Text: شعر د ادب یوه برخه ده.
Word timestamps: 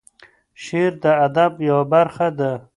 شعر 0.63 0.93
د 1.03 1.05
ادب 1.25 1.53
یوه 1.69 1.83
برخه 1.93 2.27
ده. 2.39 2.51